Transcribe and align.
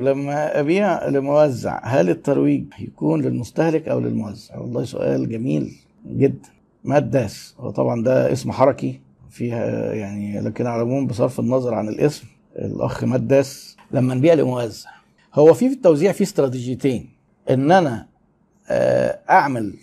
لما 0.00 0.60
أبيع 0.60 1.08
لموزع 1.08 1.80
هل 1.84 2.10
الترويج 2.10 2.64
يكون 2.78 3.22
للمستهلك 3.22 3.88
أو 3.88 4.00
للموزع؟ 4.00 4.58
والله 4.58 4.84
سؤال 4.84 5.28
جميل 5.28 5.72
جدا. 6.06 6.48
ماداس 6.84 7.54
هو 7.58 7.70
طبعا 7.70 8.02
ده 8.02 8.32
اسم 8.32 8.52
حركي 8.52 9.00
فيها 9.30 9.92
يعني 9.94 10.40
لكن 10.40 10.66
على 10.66 10.82
العموم 10.82 11.06
بصرف 11.06 11.40
النظر 11.40 11.74
عن 11.74 11.88
الاسم 11.88 12.24
الأخ 12.56 13.04
ماداس 13.04 13.76
لما 13.90 14.14
نبيع 14.14 14.34
لموزع. 14.34 14.90
هو 15.34 15.54
في 15.54 15.68
في 15.68 15.74
التوزيع 15.74 16.12
في 16.12 16.22
استراتيجيتين. 16.22 17.08
إن 17.50 17.70
أنا 17.72 18.06
آه، 18.68 19.18
أعمل 19.30 19.74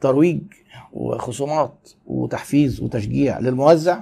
ترويج 0.00 0.40
وخصومات 0.92 1.90
وتحفيز 2.06 2.80
وتشجيع 2.80 3.38
للموزع 3.38 4.00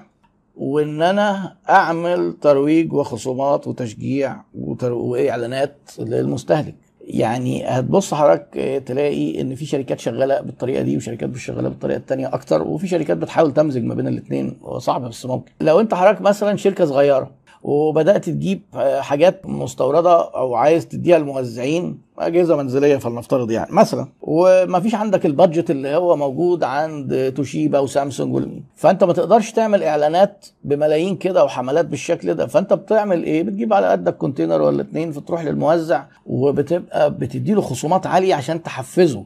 وإن 0.57 1.03
أنا 1.03 1.57
أعمل 1.71 2.35
ترويج 2.41 2.93
وخصومات 2.93 3.67
وتشجيع 3.69 4.37
وإعلانات 4.83 5.77
للمستهلك. 5.99 6.75
يعني 7.01 7.65
هتبص 7.65 8.15
حضرتك 8.15 8.57
آه، 8.57 8.79
تلاقي 8.79 9.41
إن 9.41 9.55
في 9.55 9.67
شركات 9.67 10.01
شغالة 10.01 10.41
بالطريقة 10.41 10.83
دي 10.83 10.97
وشركات 10.97 11.29
مش 11.29 11.45
شغاله 11.45 11.69
بالطريقة 11.69 11.97
التانية 11.99 12.35
أكتر 12.35 12.63
وفي 12.63 12.89
شركات 12.89 13.17
بتحاول 13.17 13.55
تمزج 13.55 13.85
ما 13.85 13.95
بين 13.95 14.09
الاثنين 14.09 14.57
صعب 14.79 15.05
بس 15.09 15.27
ممكن. 15.27 15.53
لو 15.61 15.81
أنت 15.81 15.95
حضرتك 15.95 16.21
مثلا 16.21 16.57
شركة 16.57 16.85
صغيرة 16.85 17.31
وبدأت 17.63 18.25
تجيب 18.25 18.63
حاجات 19.01 19.47
مستوردة 19.47 20.21
أو 20.35 20.55
عايز 20.55 20.87
تديها 20.89 21.19
للموزعين 21.19 21.99
أجهزة 22.19 22.57
منزلية 22.57 22.97
فلنفترض 22.97 23.51
يعني 23.51 23.73
مثلا. 23.73 24.07
وما 24.23 24.81
فيش 24.81 24.95
عندك 24.95 25.27
ال 25.27 25.33
budget 25.33 25.71
اللي 25.71 25.97
هو 25.97 26.17
موجود 26.17 26.65
عند 26.65 27.33
توشيبا 27.37 27.79
وسامسونج. 27.79 28.49
فأنت 28.77 29.05
ما 29.05 29.13
تقدرش 29.13 29.53
تعمل 29.53 29.83
إعلانات 29.83 30.47
بملايين 30.65 31.17
كده 31.17 31.45
وحملات 31.45 31.85
بالشكل 31.87 32.35
ده. 32.35 32.47
فأنت 32.47 32.73
بتعمل 32.73 33.25
إيه؟ 33.25 33.43
بتجيب 33.43 33.73
على 33.73 33.87
قدك 33.89 34.17
container 34.17 34.63
ولا 34.63 34.83
اتنين 34.83 35.13
فتروح 35.13 35.45
للموزع 35.45 36.05
وبتبقى 36.27 37.11
بتدي 37.15 37.55
له 37.55 37.61
خصومات 37.61 38.07
عالية 38.07 38.35
عشان 38.35 38.63
تحفزه. 38.63 39.25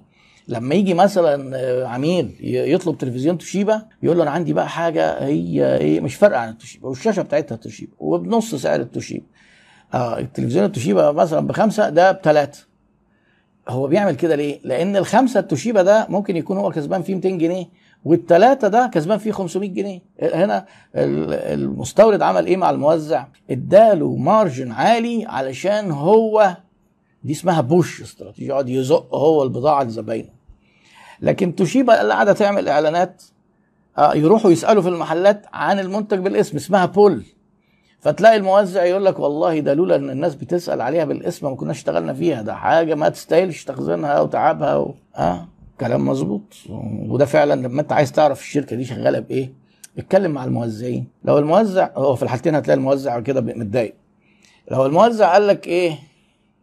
لما 0.49 0.75
يجي 0.75 0.95
مثلا 0.95 1.57
آه، 1.57 1.87
عميل 1.87 2.37
يطلب 2.41 2.99
تلفزيون 2.99 3.39
توشيبا 3.39 3.83
يقول 4.03 4.17
له 4.17 4.23
أنا 4.23 4.31
عندي 4.31 4.53
بقى 4.53 4.69
حاجة 4.69 5.25
هي 5.25 5.77
إيه 5.77 6.01
مش 6.01 6.15
فارقة 6.15 6.41
عن 6.41 6.49
التوشيبا 6.49 6.89
والشاشة 6.89 7.23
بتاعتها 7.23 7.57
توشيبا 7.57 7.93
وبنص 7.99 8.55
سعر 8.55 8.81
التوشيبا 8.81 9.25
آه 9.95 10.19
التلفزيون 10.19 10.65
التوشيبا 10.65 11.13
مثلا 11.13 11.47
بخمسة 11.47 11.89
ده 11.89 12.13
بثلاثه 12.13 12.67
هو 13.69 13.87
بيعمل 13.87 14.17
كده 14.17 14.35
ليه؟ 14.37 14.61
لأن 14.65 14.97
الخمسة 14.97 15.41
التوشيبا 15.41 15.83
ده 15.83 16.07
ممكن 16.11 16.37
يكون 16.37 16.57
هو 16.57 16.71
كسبان 16.71 17.03
فيه 17.03 17.15
200 17.15 17.29
جنيه 17.29 17.67
والثلاثه 18.05 18.69
ده 18.69 18.91
كسبان 18.95 19.19
فيه 19.19 19.33
500 19.33 19.69
جنيه 19.71 20.01
هنا 20.23 20.67
ال- 20.97 21.35
المستورد 21.35 22.23
عمل 22.23 22.47
إيه 22.47 22.57
مع 22.57 22.71
الموزع؟ 22.71 23.27
إداله 23.51 24.17
مارجن 24.17 24.73
عالي 24.73 25.25
علشان 25.27 25.91
هو 25.91 26.57
دي 27.25 27.33
اسمها 27.33 27.61
بوش 27.61 28.03
استراتيجي 28.03 28.47
يقعد 28.49 28.69
يزق 28.69 29.15
هو 29.15 29.43
البضاعة 29.43 29.83
لزباينه 29.85 30.36
لكن 31.21 31.55
توشيبا 31.55 32.01
اللي 32.03 32.13
قاعدة 32.13 32.33
تعمل 32.33 32.69
إعلانات. 32.69 33.23
آه، 33.99 34.15
يروحوا 34.15 34.51
يسألوا 34.51 34.83
في 34.83 34.89
المحلات 34.89 35.47
عن 35.53 35.79
المنتج 35.79 36.19
بالاسم 36.19 36.57
اسمها 36.57 36.87
بول. 36.87 37.25
فتلاقي 38.01 38.37
الموزع 38.37 38.85
يقول 38.85 39.05
لك 39.05 39.19
والله 39.19 39.61
ده 39.61 39.75
لولا 39.75 39.97
إن 39.97 40.11
الناس 40.11 40.35
بتسأل 40.35 40.81
عليها 40.81 41.05
بالاسم 41.05 41.51
ما 41.51 41.57
كناش 41.57 41.77
اشتغلنا 41.77 42.15
فيها. 42.15 42.43
ده 42.43 42.55
حاجة 42.55 42.95
ما 42.95 43.09
تستاهلش 43.09 43.65
تخزينها 43.65 44.21
وتعبها 44.21 44.77
و... 44.77 44.95
آه 45.17 45.49
كلام 45.81 46.09
مظبوط. 46.09 46.55
وده 47.09 47.25
فعلا 47.25 47.67
لما 47.67 47.81
أنت 47.83 47.93
عايز 47.93 48.13
تعرف 48.13 48.41
الشركة 48.41 48.77
دي 48.77 48.85
شغالة 48.85 49.19
بإيه 49.19 49.53
اتكلم 49.99 50.31
مع 50.31 50.45
الموزعين. 50.45 51.07
لو 51.25 51.39
الموزع 51.39 51.91
هو 51.97 52.17
في 52.17 52.23
الحالتين 52.23 52.55
هتلاقي 52.55 52.77
الموزع 52.79 53.21
كده 53.21 53.41
متضايق. 53.41 53.95
لو 54.71 54.87
الموزع 54.87 55.33
قال 55.33 55.47
لك 55.47 55.67
إيه 55.67 55.99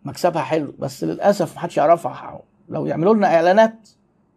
مكسبها 0.06 0.42
حلو 0.42 0.74
بس 0.80 1.04
للأسف 1.04 1.56
محدش 1.56 1.78
يعرفها. 1.78 2.42
لو 2.70 2.86
يعملوا 2.86 3.14
لنا 3.16 3.36
إعلانات 3.36 3.90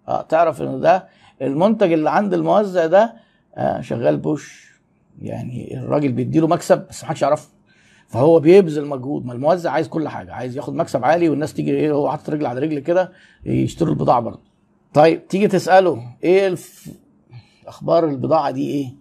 آه 0.08 0.22
تعرف 0.22 0.62
ان 0.62 0.80
ده 0.80 1.08
المنتج 1.42 1.92
اللي 1.92 2.10
عند 2.10 2.34
الموزع 2.34 2.86
ده 2.86 3.14
آه 3.56 3.80
شغال 3.80 4.16
بوش. 4.16 4.66
يعني 5.22 5.78
الراجل 5.78 6.12
بيديله 6.12 6.46
مكسب 6.46 6.86
بس 6.90 7.04
محدش 7.04 7.22
يعرفه. 7.22 7.48
فهو 8.08 8.40
بيبذل 8.40 8.86
مجهود. 8.86 9.26
ما 9.26 9.32
الموزع 9.32 9.70
عايز 9.70 9.88
كل 9.88 10.08
حاجة. 10.08 10.32
عايز 10.32 10.56
ياخد 10.56 10.74
مكسب 10.74 11.04
عالي 11.04 11.28
والناس 11.28 11.54
تيجي 11.54 11.70
إيه 11.70 11.92
هو 11.92 12.10
حاطط 12.10 12.30
رجل 12.30 12.46
على 12.46 12.60
رجل 12.60 12.78
كده 12.78 13.12
يشتروا 13.44 13.90
البضاعة 13.92 14.20
برضه. 14.20 14.40
طيب 14.94 15.28
تيجي 15.28 15.48
تسأله 15.48 16.02
إيه 16.24 16.46
الف... 16.46 16.90
أخبار 17.66 18.08
البضاعة 18.08 18.50
دي 18.50 18.70
إيه؟ 18.70 18.94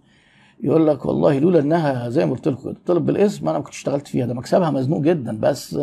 يقول 0.60 0.86
لك 0.86 1.04
والله 1.06 1.38
لولا 1.38 1.60
إنها 1.60 2.08
زي 2.08 2.26
ما 2.26 2.32
قلت 2.32 2.48
لكم 2.48 2.74
طلب 2.86 3.06
بالاسم 3.06 3.48
أنا 3.48 3.58
ما 3.58 3.64
كنتش 3.64 3.76
اشتغلت 3.76 4.08
فيها. 4.08 4.26
ده 4.26 4.34
مكسبها 4.34 4.70
مزنوق 4.70 5.00
جدا 5.00 5.40
بس 5.40 5.78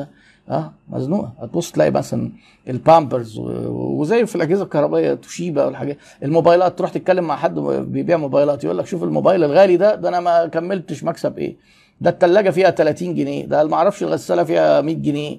آه 0.50 0.72
مزنوقة. 0.90 1.34
هتبص 1.40 1.72
تلاقي 1.72 1.92
مثلا 1.92 2.32
البامبرز 2.68 3.40
وزي 3.40 4.26
في 4.26 4.36
الأجهزة 4.36 4.64
الكهربائية 4.64 5.14
توشيبا 5.14 5.66
والحاجات. 5.66 5.98
الموبايلات 6.24 6.78
تروح 6.78 6.92
تتكلم 6.92 7.24
مع 7.24 7.36
حد 7.36 7.60
بيبيع 7.60 8.18
موبايلات 8.18 8.64
يقول 8.64 8.78
لك 8.78 8.86
شوف 8.86 9.04
الموبايل 9.04 9.44
الغالي 9.44 9.78
ده 9.78 9.96
ده 9.96 10.10
أنا 10.10 10.20
ما 10.20 10.48
كملتش 10.48 11.04
مكسب 11.04 11.38
إيه. 11.38 11.56
ده 12.02 12.10
الثلاجه 12.10 12.50
فيها 12.50 12.70
30 12.70 13.16
جنيه 13.16 13.46
ده 13.46 13.64
ما 13.68 13.76
أعرفش 13.76 14.04
الغسالة 14.04 14.44
فيها 14.44 14.82
100 14.82 14.96
جنيه. 14.96 15.38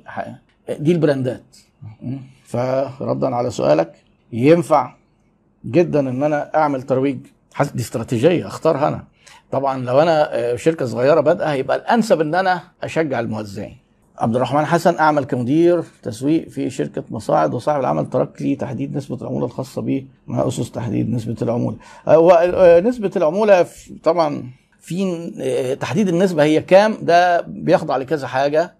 دي 0.78 0.93
البراندات? 0.93 1.56
فردا 2.44 3.34
على 3.37 3.50
سؤالك. 3.50 3.93
ينفع 4.32 4.94
جدا 5.66 6.00
إن 6.00 6.22
أنا 6.22 6.50
أعمل 6.54 6.82
ترويج؟ 6.82 7.19
دي 7.75 7.82
استراتيجية 7.82 8.47
أختارها 8.47 8.88
أنا. 8.88 9.04
طبعا 9.50 9.84
لو 9.84 10.00
أنا 10.00 10.34
آه، 10.34 10.56
شركة 10.56 10.87
صغيرة 10.87 11.20
بادئة 11.20 11.53
هيبقى 11.53 11.76
الأنسب 11.76 12.20
إن 12.20 12.34
أنا 12.34 12.60
أشجع 12.82 13.20
الموزعين. 13.20 13.76
عبد 14.19 14.36
الرحمن 14.36 14.64
حسن 14.64 14.98
أعمل 14.98 15.25
كمدير 15.25 15.82
تسويق 16.02 16.48
في 16.48 16.70
شركة 16.70 17.04
مصاعد 17.10 17.54
وصاحب 17.54 17.80
العمل 17.80 18.10
ترك 18.10 18.42
لي 18.42 18.56
تحديد 18.56 18.97
نسبة 18.97 19.16
العمولة 19.22 19.47
الخاصة 19.47 19.82
به 19.82 20.04
مع 20.26 20.48
أسس 20.48 20.70
تحديد 20.70 21.10
نسبة 21.10 21.36
العمولة. 21.42 21.76
هو 22.08 22.30
آه، 22.54 22.80
نسبة 22.80 23.10
العمولة 23.16 23.66
طبعا 24.02 24.50
في 24.80 25.30
آه، 25.41 25.75
تحديد 25.75 26.08
النسبة 26.08 26.42
هي 26.42 26.60
كام؟ 26.62 26.97
ده 27.02 27.41
بيخضع 27.41 27.97
لكذا 27.97 28.26
حاجة. 28.26 28.75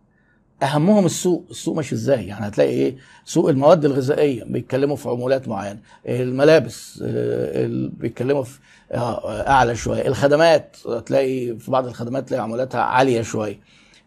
أهمهم 0.62 1.06
السوق 1.06 1.44
السوق 1.50 1.76
ماشي 1.76 1.94
إزاي؟ 1.94 2.26
يعني 2.26 2.46
هتلاقي 2.48 2.70
إيه؟ 2.70 2.96
سوق 3.24 3.48
المواد 3.48 3.84
الغذائية 3.84 4.44
بيتكلموا 4.44 4.96
في 4.96 5.08
عمولات 5.08 5.48
معينة. 5.48 5.78
الملابس 6.08 7.02
آه، 7.06 7.64
ال- 7.66 7.88
بيتكلموا 7.88 8.42
في 8.42 8.58
آه، 8.92 9.48
أعلى 9.48 9.76
شوية. 9.76 10.06
الخدمات 10.06 10.76
هتلاقي 10.88 11.56
في 11.58 11.70
بعض 11.70 11.86
الخدمات 11.86 12.28
تلاقي 12.28 12.42
عمولاتها 12.42 12.80
عالية 12.80 13.22
شوية. 13.22 13.58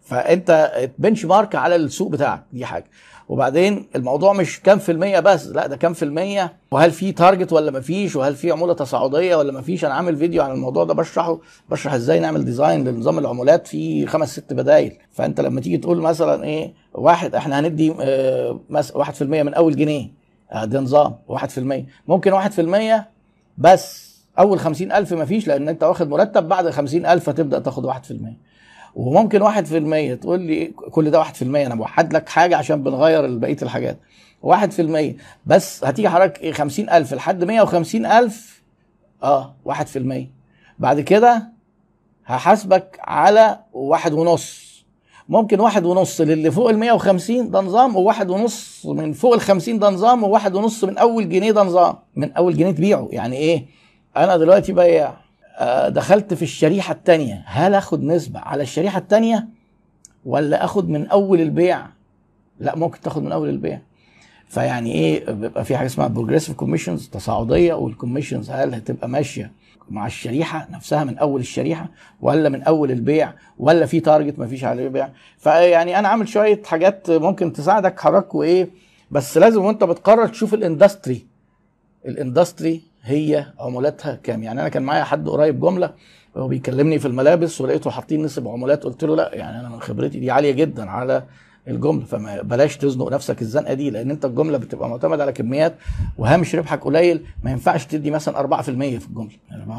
فانت 0.07 0.72
بنش 0.97 1.25
مارك 1.25 1.56
على 1.56 1.75
السوق 1.75 2.12
بتاعك 2.12 2.44
دي 2.53 2.66
حاجة. 2.66 2.85
وبعدين 3.29 3.88
الموضوع 3.95 4.34
مش 4.34 4.62
كام 4.62 4.79
في 4.79 4.91
المية 4.91 5.19
بس 5.19 5.47
لا 5.47 5.68
ده 5.68 5.75
كام 5.78 5.94
في 5.94 6.03
المية. 6.06 6.53
وهل 6.72 6.91
في 6.91 7.12
تارجت 7.12 7.53
ولا 7.53 7.72
مفيش 7.72 8.16
وهل 8.16 8.35
في 8.35 8.51
عمولة 8.51 8.73
تصاعدية 8.73 9.35
ولا 9.35 9.51
مفيش 9.53 9.85
أنا 9.85 9.94
عامل 9.94 10.18
فيديو 10.18 10.44
عن 10.44 10.51
الموضوع 10.51 10.84
ده 10.84 10.94
بشرحه 10.94 11.40
بشرح 11.69 11.94
إزاي 11.94 12.19
نعمل 12.19 12.45
ديزاين 12.45 12.88
لنظام 12.88 13.19
العمولات 13.19 13.68
في 13.68 14.06
خمس 14.06 14.31
ست 14.40 14.53
بدايل. 14.53 14.97
فأنت 15.12 15.41
لما 15.41 15.62
تيجي 15.62 15.78
تقول 15.78 15.97
مثلا 16.01 16.44
إيه 16.44 16.74
واحد 16.94 17.35
إحنا 17.35 17.59
هندي 17.59 17.94
مس- 18.69 18.95
واحد 18.95 19.13
في 19.16 19.22
المية 19.22 19.44
من 19.44 19.53
أول 19.53 19.75
جنيه. 19.75 20.07
آه 20.51 20.66
ده 20.66 20.79
نظام 20.79 21.16
واحد 21.28 21.50
في 21.50 21.57
المية. 21.57 21.85
ممكن 22.07 22.34
واحد 22.34 22.51
في 22.51 22.62
المية 22.62 23.09
بس. 23.57 24.07
أول 24.39 24.59
خمسين 24.59 24.91
ألف 24.91 25.13
مفيش 25.13 25.47
لأن 25.47 25.69
أنت 25.69 25.84
واخد 25.84 26.09
مرتب 26.09 26.47
بعد 26.47 26.69
خمسين 26.69 27.06
ألف 27.06 27.29
هتبدأ 27.29 27.59
تاخد 27.59 27.85
واحد 27.85 28.03
في 28.06 28.12
المية. 28.12 28.47
وممكن 28.97 29.41
واحد 29.41 29.66
في 29.66 29.78
المية 29.78 30.16
تقول 30.16 30.40
لي 30.41 30.66
كل 30.66 31.12
ده 31.12 31.19
واحد 31.19 31.35
في 31.35 31.41
المية 31.41 31.68
أنا 31.68 31.75
بوحد 31.75 32.13
لك 32.13 32.30
حاجة 32.30 32.58
عشان 32.58 32.84
بنغير 32.84 33.38
بقية 33.38 33.58
الحاجات. 33.62 33.97
واحد 34.44 34.72
في 34.72 34.81
المية. 34.81 35.16
بس 35.46 35.84
هتيجي 35.84 36.09
حضرتك 36.09 36.41
إيه 36.41 36.52
خمسين 36.52 36.90
ألف 36.90 37.13
لحد 37.13 37.44
مية 37.44 37.62
وخمسين 37.62 38.06
ألف؟ 38.06 38.62
آه 39.24 39.56
واحد 39.66 39.88
في 39.88 40.00
المية. 40.00 40.31
بعد 40.80 41.00
كده 41.02 41.44
هحاسبك 42.25 43.00
على 43.03 43.59
واحد 43.74 44.13
ونص. 44.13 44.68
ممكن 45.30 45.59
واحد 45.59 45.86
ونص 45.86 46.22
للي 46.22 46.52
فوق 46.52 46.69
ال 46.69 46.78
150 46.80 47.51
ده 47.51 47.62
نظام 47.62 47.95
وواحد 47.95 48.30
ونص 48.30 48.86
من 48.86 49.13
فوق 49.13 49.33
ال 49.33 49.42
50 49.42 49.80
ده 49.80 49.89
نظام 49.89 50.24
وواحد 50.24 50.56
ونص 50.56 50.83
من 50.83 50.98
أول 50.98 51.30
جنيه 51.30 51.51
ده 51.51 51.63
نظام. 51.63 51.95
من 52.16 52.31
أول 52.33 52.57
جنيه 52.57 52.71
تبيعه. 52.71 53.07
يعني 53.12 53.36
إيه؟ 53.38 53.66
أنا 54.18 54.38
دلوقتي 54.38 54.74
بياع 54.74 55.26
دخلت 55.89 56.33
في 56.33 56.42
الشريحة 56.42 56.94
الثانية 56.94 57.44
هل 57.45 57.74
آخد 57.74 58.04
نسبة 58.04 58.39
على 58.39 58.63
الشريحة 58.63 59.00
الثانية 59.00 59.48
ولا 60.25 60.65
آخد 60.65 60.89
من 60.89 61.07
أول 61.07 61.42
البيع؟ 61.42 61.86
لا 62.59 62.75
ممكن 62.75 63.01
تاخد 63.01 63.24
من 63.24 63.31
أول 63.31 63.50
البيع. 63.50 63.80
فيعني 64.48 64.92
إيه 64.92 65.31
بيبقى 65.31 65.65
في 65.65 65.77
حاجة 65.77 65.86
اسمها 65.88 66.07
progressive 66.07 66.56
commissions 66.56 67.07
تصاعدية 67.09 67.74
وال 67.74 67.85
commissions 67.85 68.50
هل 68.50 68.74
هتبقى 68.74 69.09
ماشية 69.09 69.51
مع 69.89 70.06
الشريحة 70.06 70.68
نفسها 70.71 71.04
من 71.04 71.18
أول 71.18 71.42
الشريحة 71.42 71.89
ولا 72.21 72.50
من 72.50 72.63
أول 72.63 72.92
البيع 72.92 73.33
ولا 73.59 73.86
في 73.86 74.00
target 74.00 74.39
ما 74.39 74.48
فيش 74.48 74.63
عليه 74.63 74.88
بيع؟ 74.88 75.09
فيعني 75.38 76.00
أنا 76.00 76.07
عامل 76.07 76.27
شوية 76.27 76.63
حاجات 76.63 77.12
ممكن 77.12 77.54
تساعدك 77.54 78.00
حضرتك 78.00 78.36
وإيه 78.36 78.69
بس 79.12 79.38
لازم 79.38 79.63
وأنت 79.65 79.83
بتقرر 79.83 80.27
تشوف 80.27 80.54
ال 80.54 80.62
industry 80.62 81.25
ال 82.06 82.14
industry 82.14 82.81
هي 83.07 83.45
عمولاتها 83.59 84.15
كام؟ 84.15 84.44
يعني 84.44 84.62
أنا 84.62 84.69
كان 84.69 84.83
معايا 84.83 85.04
حد 85.04 85.30
قريب 85.30 85.59
جملة 85.59 85.94
هو 86.38 86.48
بيكلمني 86.48 87.00
في 87.00 87.07
الملابس 87.07 87.62
ولقيته 87.62 87.89
حاطين 87.89 88.21
نسب 88.21 88.48
عمولات 88.48 88.83
قلت 88.83 89.04
له 89.04 89.15
لا 89.15 89.36
يعني 89.36 89.59
أنا 89.59 89.69
من 89.69 89.80
خبرتي 89.80 90.19
دي 90.19 90.31
عالية 90.31 90.51
جدا 90.51 90.89
على 90.89 91.24
الجملة 91.68 92.06
فما 92.06 92.42
بلاش 92.42 92.77
تزنق 92.77 93.12
نفسك 93.12 93.42
الزنقة 93.42 93.74
دي 93.74 93.89
لأن 93.89 94.12
أنت 94.12 94.25
الجملة 94.25 94.57
بتبقى 94.57 94.89
معتمد 94.89 95.21
على 95.21 95.31
كميات 95.31 95.75
وهامش 96.18 96.56
ربحك 96.56 96.83
قليل 96.83 97.25
ما 97.44 97.51
ينفعش 97.51 97.86
تدي 97.86 98.12
مثلا 98.12 98.62
4% 98.62 98.63
في 98.63 99.07
الجملة. 99.07 99.30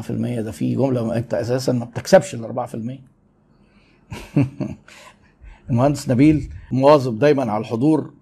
4% 0.01 0.41
ده 0.41 0.51
في 0.51 0.75
جملة 0.75 1.17
أنت 1.17 1.33
أساسا 1.33 1.71
ما 1.71 1.85
بتكسبش 1.85 2.35
ال 2.35 2.67
4% 2.67 2.77
المهندس 5.69 6.09
نبيل 6.09 6.49
مواظب 6.71 7.19
دايما 7.19 7.51
على 7.51 7.61
الحضور 7.61 8.13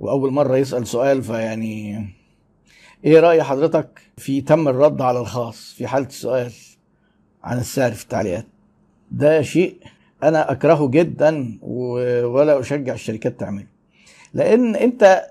وأول 0.00 0.32
مرة 0.32 0.56
يسأل 0.56 0.86
سؤال 0.86 1.22
فيعني 1.22 2.06
إيه 3.04 3.20
رأي 3.20 3.42
حضرتك 3.42 4.00
في 4.16 4.40
تم 4.40 4.68
الرد 4.68 5.00
على 5.02 5.20
الخاص 5.20 5.72
في 5.76 5.86
حالة 5.86 6.06
السؤال 6.06 6.52
عن 7.44 7.58
السعر 7.58 7.92
في 7.92 8.02
التعليقات؟ 8.02 8.46
ده 9.10 9.42
شيء 9.42 9.76
أنا 10.22 10.52
أكرهه 10.52 10.88
جدا 10.88 11.58
ولا 11.62 12.60
أشجع 12.60 12.94
الشركات 12.94 13.40
تعمله. 13.40 13.66
لأن 14.34 14.76
أنت 14.76 15.26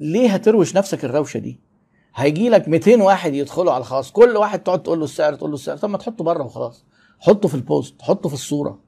ليه 0.00 0.30
هتروش 0.34 0.76
نفسك 0.76 1.04
الروشة 1.04 1.38
دي؟ 1.38 1.60
هيجي 2.14 2.48
لك 2.48 2.68
200 2.68 3.02
واحد 3.02 3.34
يدخلوا 3.34 3.72
على 3.72 3.80
الخاص 3.80 4.10
كل 4.10 4.36
واحد 4.36 4.58
تقعد 4.62 4.82
تقول 4.82 4.98
له 4.98 5.04
السعر 5.04 5.34
تقول 5.34 5.50
له 5.50 5.54
السعر. 5.54 5.76
طب 5.76 5.90
ما 5.90 5.98
تحطه 5.98 6.24
بره 6.24 6.44
وخلاص. 6.44 6.84
حطه 7.20 7.48
في 7.48 7.54
ال 7.54 7.64
post 7.64 8.02
حطه 8.02 8.28
في 8.28 8.34
الصورة. 8.34 8.78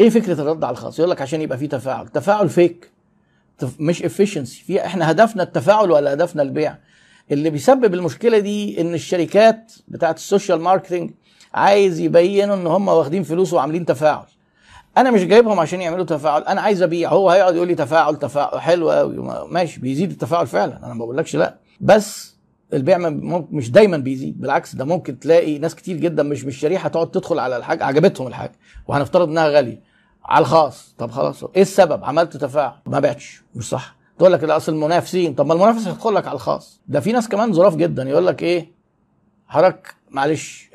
إيه 0.00 0.10
فكرة 0.10 0.40
الرد 0.40 0.64
على 0.64 0.72
الخاص؟ 0.72 0.98
يقول 0.98 1.10
لك 1.10 1.22
عشان 1.22 1.40
يبقى 1.42 1.58
فيه 1.58 1.68
تفاعل. 1.68 2.08
تفاعل 2.08 2.48
فيك. 2.48 2.90
مش 3.80 4.02
efficiency 4.02 4.62
في 4.64 4.86
إحنا 4.86 5.10
هدفنا 5.10 5.42
التفاعل 5.42 5.90
ولا 5.90 6.12
هدفنا 6.12 6.42
البيع؟ 6.42 6.78
اللي 7.30 7.50
بيسبب 7.50 7.94
المشكلة 7.94 8.38
دي 8.38 8.80
إن 8.80 8.94
الشركات 8.94 9.72
بتاعت 9.88 10.16
ال 10.16 10.22
social 10.22 10.60
marketing 10.60 11.10
عايز 11.54 12.00
يبينوا 12.00 12.54
إن 12.54 12.66
هم 12.66 12.88
واخدين 12.88 13.22
فلوس 13.22 13.52
وعاملين 13.52 13.86
تفاعل. 13.86 14.24
أنا 14.96 15.10
مش 15.10 15.24
جايبهم 15.24 15.60
عشان 15.60 15.80
يعملوا 15.80 16.04
تفاعل 16.04 16.42
أنا 16.42 16.60
عايز 16.60 16.82
أبيع. 16.82 17.10
هو 17.10 17.30
هيقعد 17.30 17.54
يقول 17.54 17.68
لي 17.68 17.74
تفاعل 17.74 18.16
تفاعل 18.16 18.60
حلو 18.60 18.90
قوي 18.90 19.16
ماشي 19.50 19.80
بيزيد 19.80 20.10
التفاعل 20.10 20.46
فعلا. 20.46 20.86
أنا 20.86 20.94
ما 20.94 21.04
بقولكش 21.04 21.36
لأ. 21.36 21.58
بس 21.80 22.36
البيع 22.72 22.98
مش 23.50 23.70
دايما 23.70 23.96
بيزيد. 23.96 24.40
بالعكس 24.40 24.74
ده 24.74 24.84
ممكن 24.84 25.18
تلاقي 25.18 25.58
ناس 25.58 25.74
كتير 25.74 25.96
جدا 25.96 26.22
مش 26.22 26.44
مش 26.44 26.56
شريحة 26.56 26.88
تقعد 26.88 27.10
تدخل 27.10 27.38
على 27.38 27.56
الحاجة 27.56 27.84
عجبتهم 27.84 28.26
الحاجة 28.26 28.52
وهنفترض 28.88 29.28
إنها 29.28 29.48
غالية. 29.48 29.80
على 30.24 30.42
الخاص. 30.42 30.94
طب 30.98 31.10
خلاص 31.10 31.44
إيه 31.44 31.62
السبب؟ 31.62 32.04
عملت 32.04 32.36
تفاعل. 32.36 32.72
ما 32.86 33.00
بعتش. 33.00 33.42
مش 33.54 33.68
صح. 33.68 33.97
تقول 34.18 34.32
لك 34.32 34.44
لا 34.44 34.56
أصل 34.56 34.72
المنافسين. 34.72 35.34
طب 35.34 35.46
ما 35.46 35.54
المنافس 35.54 35.86
هيدخل 35.86 36.14
لك 36.14 36.26
على 36.26 36.34
الخاص. 36.34 36.80
ده 36.88 37.00
في 37.00 37.12
ناس 37.12 37.28
كمان 37.28 37.52
ظراف 37.52 37.76
جدا. 37.76 38.02
يقول 38.02 38.26
لك 38.26 38.42
إيه؟ 38.42 38.68
حضرتك 39.46 39.94
معلش 40.10 40.70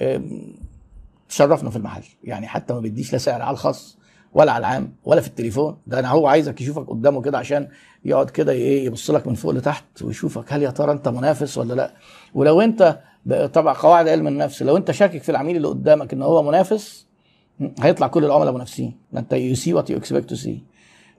تشرفنا 1.29 1.69
في 1.69 1.75
المحل. 1.75 2.03
يعني 2.23 2.47
حتى 2.47 2.73
ما 2.73 2.79
بيديش 2.79 3.13
لا 3.13 3.17
سعر 3.17 3.41
على 3.41 3.53
الخاص 3.53 3.97
ولا 4.33 4.51
على 4.51 4.61
العام 4.61 4.93
ولا 5.05 5.21
في 5.21 5.27
التليفون. 5.27 5.77
ده 5.87 5.99
أنا 5.99 6.09
هو 6.09 6.27
عايزك 6.27 6.61
يشوفك 6.61 6.89
قدامه 6.89 7.21
كده 7.21 7.37
عشان 7.37 7.67
يقعد 8.05 8.29
كده 8.29 8.51
إيه 8.51 8.85
يبص 8.85 9.11
لك 9.11 9.27
من 9.27 9.33
فوق 9.33 9.51
لتحت 9.51 10.01
ويشوفك 10.01 10.53
هل 10.53 10.63
يا 10.63 10.69
ترى 10.69 10.91
أنت 10.91 11.07
منافس 11.07 11.57
ولا 11.57 11.73
لأ. 11.73 11.93
ولو 12.33 12.61
أنت 12.61 12.99
طبعا 13.53 13.73
قواعد 13.73 14.07
علم 14.07 14.27
النفس. 14.27 14.63
لو 14.63 14.77
أنت 14.77 14.91
شاكك 14.91 15.23
في 15.23 15.29
العميل 15.29 15.55
اللي 15.55 15.67
قدامك 15.67 16.13
إن 16.13 16.21
هو 16.21 16.43
منافس 16.43 17.05
هيطلع 17.79 18.07
كل 18.07 18.25
العملاء 18.25 18.53
منافسين. 18.53 18.97
أنت 19.17 19.33
you 19.33 19.55
see 19.55 19.73
what 19.73 19.89
you 19.89 19.97
expect 19.97 20.29
to 20.29 20.35
see 20.35 20.63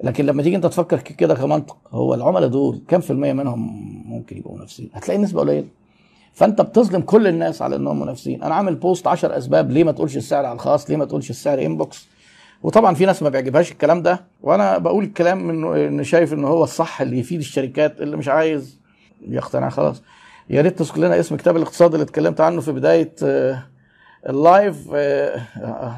لكن 0.04 0.26
لما 0.26 0.42
تيجي 0.42 0.56
انت 0.56 0.66
تفكر 0.66 1.00
كده 1.00 1.34
كمنطق 1.34 1.76
هو 1.90 2.14
العملاء 2.14 2.48
دول 2.48 2.80
كام 2.88 3.00
في 3.00 3.10
المية 3.10 3.32
منهم 3.32 3.92
ممكن 4.06 4.36
يبقوا 4.38 4.56
منافسين؟ 4.56 4.90
هتلاقي 4.94 5.18
نسبة 5.18 5.40
قليلة. 5.40 5.66
فانت 6.32 6.60
بتظلم 6.60 7.00
كل 7.02 7.26
الناس 7.26 7.62
على 7.62 7.76
انهم 7.76 8.00
منافسين. 8.00 8.42
أنا 8.42 8.54
عامل 8.54 8.74
post 8.74 9.06
10 9.06 9.38
اسباب 9.38 9.70
ليه 9.70 9.84
ما 9.84 9.92
تقولش 9.92 10.16
السعر 10.16 10.44
على 10.46 10.54
الخاص 10.54 10.90
ليه 10.90 10.96
ما 10.96 11.04
تقولش 11.04 11.30
السعر 11.30 11.62
inbox 11.66 12.08
وطبعا 12.62 12.94
في 12.94 13.06
ناس 13.06 13.22
ما 13.22 13.28
بيعجبهاش 13.28 13.72
الكلام 13.72 14.02
ده. 14.02 14.24
وأنا 14.42 14.78
بقول 14.78 15.04
الكلام 15.04 15.46
من 15.46 15.76
إن 15.76 16.04
شايف 16.04 16.32
إن 16.32 16.44
هو 16.44 16.64
الصح 16.64 17.00
اللي 17.00 17.18
يفيد 17.18 17.38
الشركات 17.38 18.00
اللي 18.00 18.16
مش 18.16 18.28
عايز 18.28 18.78
يقتنع 19.28 19.68
خلاص. 19.68 20.02
يا 20.50 20.62
ريت 20.62 20.78
تذكر 20.78 21.00
لنا 21.00 21.20
اسم 21.20 21.36
كتاب 21.36 21.56
الاقتصاد 21.56 21.94
اللي 21.94 22.04
اتكلمت 22.04 22.40
عنه 22.40 22.60
في 22.60 22.72
بداية 22.72 23.14
ال 24.28 24.40
live 24.40 24.88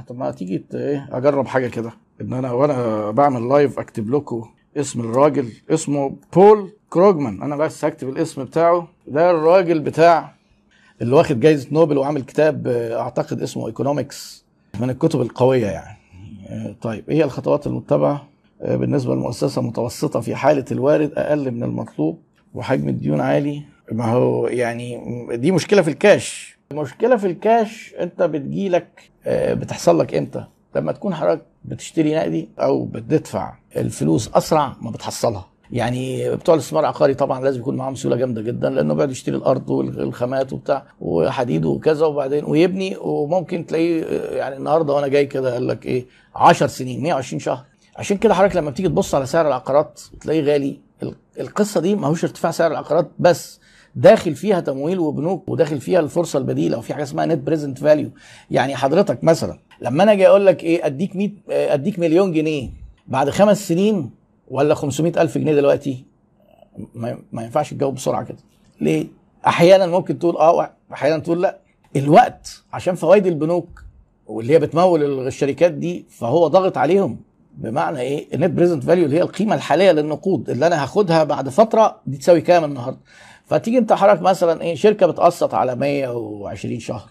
طب 0.09 0.17
ما 0.19 0.31
تيجي 0.31 0.65
إيه 0.75 1.09
أجرب 1.13 1.47
حاجة 1.47 1.67
كده. 1.69 1.93
إن 2.21 2.33
أنا 2.33 2.53
وأنا 2.53 3.11
بعمل 3.11 3.49
live 3.49 3.79
أكتب 3.79 4.11
لكم 4.11 4.49
اسم 4.77 5.01
الراجل 5.01 5.53
اسمه 5.71 6.17
بول 6.35 6.71
كروجمان. 6.91 7.43
أنا 7.43 7.57
بس 7.57 7.85
هكتب 7.85 8.09
الاسم 8.09 8.45
بتاعه. 8.45 8.89
ده 9.07 9.31
الراجل 9.31 9.81
بتاع 9.81 10.35
اللي 11.03 11.15
واخد 11.17 11.41
جايزة 11.41 11.69
نوبل 11.73 11.99
وعامل 11.99 12.23
كتاب 12.23 12.67
أعتقد 12.93 13.43
اسمه 13.43 13.67
Economics 13.67 14.45
من 14.81 14.91
الكتب 14.91 15.21
القوية 15.21 15.67
يعني. 15.67 15.97
طيب 16.83 17.11
إيه 17.11 17.25
الخطوات 17.25 17.67
المتبعة؟ 17.67 18.29
بالنسبة 18.61 19.15
لمؤسسة 19.15 19.63
متوسطة 19.63 20.21
في 20.21 20.35
حالة 20.35 20.65
الوارد 20.73 21.13
أقل 21.17 21.51
من 21.51 21.63
المطلوب 21.63 22.19
وحجم 22.55 22.89
الديون 22.89 23.21
عالي. 23.21 23.63
ما 23.93 24.05
هو 24.13 24.47
يعني 24.47 25.03
دي 25.37 25.53
مشكلة 25.53 25.83
في 25.83 25.91
الكاش. 25.91 26.59
المشكلة 26.73 27.17
في 27.17 27.27
الكاش 27.27 27.95
أنت 28.01 28.23
بتجيلك 28.23 29.11
بتحصل 29.29 29.99
لك 29.99 30.15
إمتى؟ 30.15 30.45
لما 30.77 30.93
تكون 30.93 31.15
حضرتك 31.15 31.43
بتشتري 31.65 32.15
نقدي 32.15 32.49
أو 32.59 32.85
بتدفع 32.85 33.55
الفلوس 33.77 34.31
أسرع 34.35 34.77
ما 34.81 34.91
بتحصلها. 34.91 35.49
يعني 35.73 36.31
بتوع 36.37 36.55
الاستثمار 36.55 36.83
العقاري 36.83 37.15
طبعا 37.15 37.41
لازم 37.41 37.61
يكون 37.61 37.77
معاهم 37.77 37.95
سيوله 37.95 38.17
جامدة 38.17 38.43
جدا 38.43 38.71
لأنه 38.71 38.95
بيقعد 38.95 39.11
يشتري 39.11 39.37
الأرض 39.37 39.71
والخامات 39.71 40.53
وبتاع 40.53 40.87
وحديد 41.01 41.65
وكذا 41.65 42.07
وبعدين 42.07 42.45
ويبني 42.45 42.97
وممكن 43.01 43.67
تلاقيه 43.67 44.05
يعني 44.37 44.57
النهارده 44.57 44.93
وأنا 44.93 45.09
جاي 45.09 45.27
كده 45.27 45.53
قال 45.53 45.67
لك 45.69 45.87
إيه 45.87 46.07
10 46.35 46.67
سنين 46.67 47.03
120 47.03 47.41
شهر. 47.41 47.65
عشان 47.97 48.17
كده 48.17 48.35
حضرتك 48.35 48.57
لما 48.57 48.71
بتيجي 48.71 48.89
تبص 48.89 49.15
على 49.15 49.27
سعر 49.27 49.47
العقارات 49.49 50.01
تلاقيه 50.21 50.43
غالي. 50.43 50.81
القصة 51.41 51.81
دي 51.81 51.95
ماهوش 51.95 52.25
ارتفاع 52.25 52.51
سعر 52.51 52.71
العقارات 52.71 53.11
بس 53.19 53.61
داخل 53.97 54.35
فيها 54.35 54.61
تمويل 54.61 54.99
وبنوك 54.99 55.49
وداخل 55.49 55.81
فيها 55.81 56.01
الفرصة 56.01 56.39
البديلة 56.39 56.79
وفي 56.79 56.95
حاجة 56.95 57.03
اسمها 57.03 57.27
net 57.27 57.39
present 57.39 57.79
value 57.79 58.11
يعني 58.51 58.77
حضرتك 58.77 59.25
مثلا 59.25 59.59
لما 59.81 60.03
أنا 60.03 60.13
أجي 60.13 60.29
أقول 60.29 60.47
لك 60.47 60.65
إيه 60.65 60.87
أديك 60.87 61.17
100 61.17 61.31
أديك 61.49 61.99
مليون 61.99 62.33
جنيه 62.33 62.71
بعد 63.07 63.31
خمس 63.31 63.69
سنين 63.69 64.11
ولا 64.49 64.75
500 64.75 65.23
ألف 65.23 65.39
جنيه 65.39 65.55
دلوقتي؟ 65.55 66.05
ما 67.33 67.43
ينفعش 67.43 67.71
تجاوب 67.75 67.95
بسرعة 67.95 68.25
كده. 68.25 68.39
ليه؟ 68.81 69.07
أحيانا 69.47 69.87
ممكن 69.87 70.19
تقول 70.19 70.37
آه 70.37 70.71
أحيانا 70.93 71.19
تقول 71.19 71.43
لأ. 71.43 71.59
الوقت 71.97 72.63
عشان 72.73 72.95
فوائد 72.95 73.27
البنوك 73.27 73.83
واللي 74.27 74.53
هي 74.55 74.59
بتمول 74.59 75.27
الشركات 75.27 75.73
دي 75.73 76.07
فهو 76.11 76.47
ضاغط 76.49 76.77
عليهم. 76.79 77.21
بمعنى 77.59 78.01
إيه؟ 78.01 78.35
ال 78.35 78.39
net 78.39 78.51
present 78.51 78.85
value 78.85 79.05
اللي 79.05 79.17
هي 79.17 79.23
القيمة 79.23 79.55
الحالية 79.55 79.93
للنقود 79.93 80.51
اللي 80.51 80.67
أنا 80.67 80.83
هاخدها 80.83 81.25
بعد 81.25 81.49
فترة 81.49 82.01
دي 82.07 82.17
تساوي 82.17 82.41
كام 82.41 82.65
النهارده؟ 82.65 82.99
فتيجي 83.47 83.79
انت 83.79 83.93
حضرتك 83.93 84.23
مثلا 84.23 84.63
إيه 84.63 84.75
شركة 84.75 85.07
بتقسط 85.07 85.55
على 85.55 85.77
120 85.77 86.81
شهر. 86.81 87.11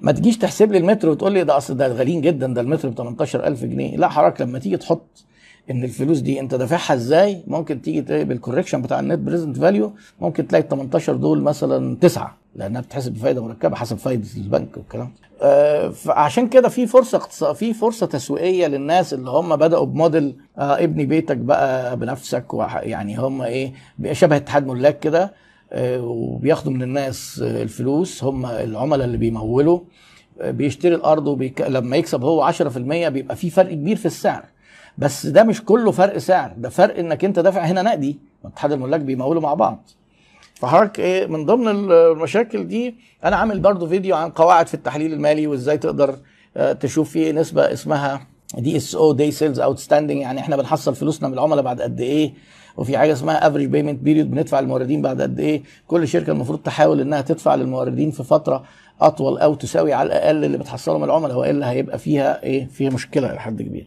ما 0.00 0.12
تجيش 0.12 0.38
تحسب 0.38 0.72
لي 0.72 0.78
المتر 0.78 1.08
وتقول 1.08 1.32
لي 1.32 1.44
ده 1.44 1.56
أصل 1.56 1.76
ده 1.76 1.86
غاليين 1.88 2.20
جدا 2.20 2.46
ده 2.46 2.60
المتر 2.60 2.88
ب 2.88 2.94
18000 2.94 3.64
جنيه. 3.64 3.96
لا 3.96 4.08
حضرتك 4.08 4.40
لما 4.40 4.58
تيجي 4.58 4.76
تحط 4.76 5.24
إن 5.70 5.84
الفلوس 5.84 6.18
دي 6.18 6.40
أنت 6.40 6.54
دافعها 6.54 6.94
إزاي 6.94 7.42
ممكن 7.46 7.82
تيجي 7.82 8.00
بال 8.24 8.34
correction 8.34 8.82
بتاع 8.82 9.00
ال 9.00 9.04
net 9.04 9.18
present 9.18 9.56
value 9.58 9.92
ممكن 10.20 10.46
تلاقي 10.48 10.62
ال 10.62 10.68
18 10.68 11.16
دول 11.16 11.42
مثلا 11.42 11.96
تسعة. 11.96 12.37
لأنها 12.58 12.80
بتحسب 12.80 13.12
بفايدة 13.12 13.44
مركبة 13.44 13.76
حسب 13.76 13.96
فايدة 13.98 14.28
البنك 14.36 14.76
والكلام. 14.76 15.10
آه 15.42 15.88
فعشان 15.88 16.48
كده 16.48 16.68
في 16.68 16.86
فرصة 16.86 17.18
في 17.52 17.74
فرصة 17.74 18.06
تسويقية 18.06 18.66
للناس 18.66 19.14
اللي 19.14 19.30
هم 19.30 19.56
بدأوا 19.56 19.86
بموديل 19.86 20.36
آه 20.58 20.84
ابني 20.84 21.04
بيتك 21.06 21.36
بقى 21.36 21.96
بنفسك 21.96 22.46
يعني 22.82 23.16
هم 23.18 23.42
إيه 23.42 23.72
شبه 24.12 24.36
اتحاد 24.36 24.66
ملاك 24.66 24.98
كده 24.98 25.34
آه 25.72 26.00
وبياخدوا 26.02 26.72
من 26.72 26.82
الناس 26.82 27.40
الفلوس 27.44 28.24
هم 28.24 28.46
العملاء 28.46 29.06
اللي 29.06 29.16
بيمولوا 29.18 29.80
بيشتري 30.44 30.94
الأرض 30.94 31.26
وبيك... 31.26 31.60
لما 31.60 31.96
يكسب 31.96 32.24
هو 32.24 32.52
10% 32.52 32.78
بيبقى 32.78 33.36
في 33.36 33.50
فرق 33.50 33.72
كبير 33.72 33.96
في 33.96 34.06
السعر. 34.06 34.44
بس 34.98 35.26
ده 35.26 35.42
مش 35.44 35.64
كله 35.64 35.90
فرق 35.90 36.18
سعر 36.18 36.52
ده 36.56 36.68
فرق 36.68 36.98
إنك 36.98 37.24
أنت 37.24 37.38
دافع 37.38 37.60
هنا 37.60 37.82
نقدي. 37.82 38.18
اتحاد 38.44 38.72
الملاك 38.72 39.00
بيمولوا 39.00 39.42
مع 39.42 39.54
بعض. 39.54 39.90
فحضرتك 40.60 41.00
إيه 41.00 41.26
من 41.26 41.46
ضمن 41.46 41.68
المشاكل 41.92 42.68
دي 42.68 42.94
أنا 43.24 43.36
عامل 43.36 43.60
برضو 43.60 43.86
فيديو 43.86 44.16
عن 44.16 44.30
قواعد 44.30 44.66
في 44.66 44.74
التحليل 44.74 45.12
المالي 45.12 45.46
وإزاي 45.46 45.78
تقدر 45.78 46.16
تشوف 46.80 47.10
فيه 47.10 47.32
نسبة 47.32 47.72
اسمها 47.72 48.26
DSO 48.58 48.94
أو 48.94 49.12
days 49.12 49.30
sales 49.30 49.60
outstanding 49.60 50.20
يعني 50.20 50.40
إحنا 50.40 50.56
بنحصل 50.56 50.94
فلوسنا 50.94 51.28
من 51.28 51.34
العملاء 51.34 51.64
بعد 51.64 51.80
قد 51.80 52.00
إيه 52.00 52.32
وفي 52.76 52.98
حاجة 52.98 53.12
اسمها 53.12 53.46
average 53.48 53.68
payment 53.68 54.00
period 54.00 54.30
بندفع 54.30 54.60
للموردين 54.60 55.02
بعد 55.02 55.22
قد 55.22 55.40
إيه. 55.40 55.62
كل 55.86 56.08
شركة 56.08 56.30
المفروض 56.30 56.58
تحاول 56.58 57.00
إنها 57.00 57.20
تدفع 57.20 57.54
للموردين 57.54 58.10
في 58.10 58.22
فترة 58.24 58.64
أطول 59.00 59.38
أو 59.38 59.54
تساوي 59.54 59.92
على 59.92 60.06
الأقل 60.06 60.44
اللي 60.44 60.58
بتحصله 60.58 60.98
من 60.98 61.04
العملاء 61.04 61.38
وإلا 61.38 61.70
هيبقى 61.70 61.98
فيها 61.98 62.42
إيه 62.42 62.66
فيها 62.66 62.90
مشكلة 62.90 63.32
لحد 63.34 63.62
كبير. 63.62 63.86